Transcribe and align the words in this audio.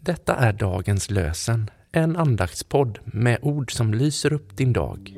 Detta 0.00 0.34
är 0.36 0.52
dagens 0.52 1.10
lösen, 1.10 1.70
en 1.92 2.16
andaktspodd 2.16 2.98
med 3.04 3.38
ord 3.42 3.72
som 3.72 3.94
lyser 3.94 4.32
upp 4.32 4.56
din 4.56 4.72
dag. 4.72 5.14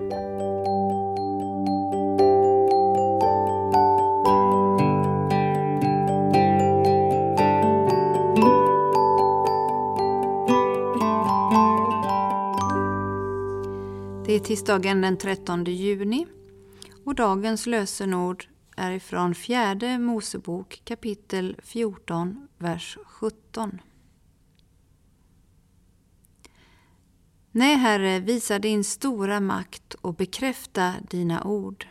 Det 14.26 14.32
är 14.32 14.40
tisdagen 14.44 15.00
den 15.00 15.18
13 15.18 15.64
juni 15.64 16.26
och 17.04 17.14
dagens 17.14 17.66
lösenord 17.66 18.44
är 18.76 18.90
ifrån 18.90 19.34
fjärde 19.34 19.98
Mosebok 19.98 20.82
kapitel 20.84 21.56
14, 21.62 22.48
vers 22.58 22.98
17. 23.06 23.80
Nej, 27.56 27.76
Herre, 27.76 28.20
visa 28.20 28.58
din 28.58 28.84
stora 28.84 29.40
makt 29.40 29.94
och 29.94 30.14
bekräfta 30.14 30.94
dina 31.10 31.44
ord. 31.44 31.86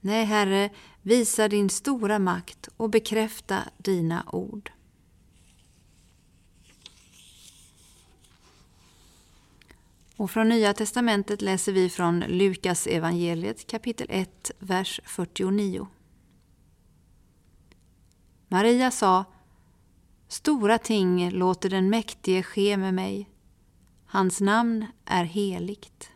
Nej, 0.00 0.24
Herre, 0.24 0.70
visa 1.02 1.48
din 1.48 1.70
stora 1.70 2.18
makt 2.18 2.68
och 2.76 2.90
bekräfta 2.90 3.58
dina 3.78 4.24
ord. 4.32 4.72
Och 10.16 10.30
från 10.30 10.48
Nya 10.48 10.74
testamentet 10.74 11.42
läser 11.42 11.72
vi 11.72 11.90
från 11.90 12.20
Lukas 12.20 12.86
evangeliet 12.86 13.66
kapitel 13.66 14.06
1, 14.10 14.50
vers 14.58 15.00
49. 15.04 15.88
Maria 18.48 18.90
sa 18.90 19.24
Stora 20.32 20.78
ting 20.78 21.30
låter 21.30 21.70
den 21.70 21.90
mäktige 21.90 22.42
ske 22.42 22.76
med 22.76 22.94
mig. 22.94 23.28
Hans 24.06 24.40
namn 24.40 24.86
är 25.04 25.24
heligt. 25.24 26.10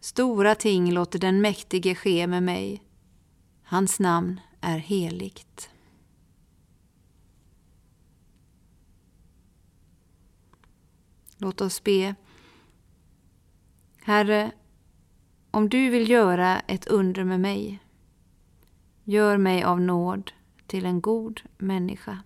Stora 0.00 0.54
ting 0.54 0.92
låter 0.92 1.18
den 1.18 1.40
mäktige 1.40 1.94
ske 1.94 2.26
med 2.26 2.42
mig. 2.42 2.82
Hans 3.62 4.00
namn 4.00 4.40
är 4.60 4.78
heligt. 4.78 5.70
Låt 11.36 11.60
oss 11.60 11.84
be. 11.84 12.14
Herre, 14.02 14.52
om 15.50 15.68
du 15.68 15.90
vill 15.90 16.10
göra 16.10 16.60
ett 16.60 16.86
under 16.86 17.24
med 17.24 17.40
mig, 17.40 17.78
gör 19.04 19.36
mig 19.36 19.62
av 19.62 19.80
nåd 19.80 20.32
till 20.66 20.86
en 20.86 21.00
god 21.00 21.40
människa. 21.58 22.22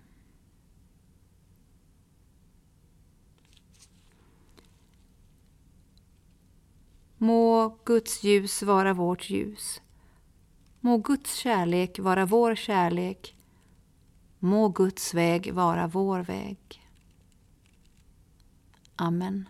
Må 7.17 7.77
Guds 7.85 8.23
ljus 8.23 8.63
vara 8.63 8.93
vårt 8.93 9.29
ljus. 9.29 9.81
Må 10.79 10.97
Guds 10.97 11.35
kärlek 11.35 11.99
vara 11.99 12.25
vår 12.25 12.55
kärlek. 12.55 13.35
Må 14.39 14.69
Guds 14.69 15.13
väg 15.13 15.53
vara 15.53 15.87
vår 15.87 16.19
väg. 16.19 16.57
Amen. 18.95 19.49